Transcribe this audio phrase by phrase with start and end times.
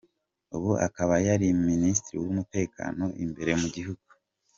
[0.55, 4.07] Ubu akaba yari minisitiri w’umutekano imbere mu gihugu.